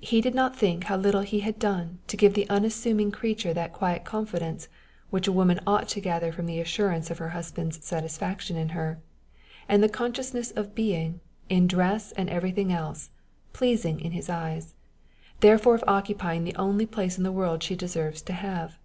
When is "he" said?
0.00-0.22, 1.20-1.40